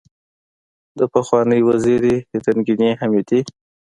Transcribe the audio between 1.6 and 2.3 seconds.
وزیرې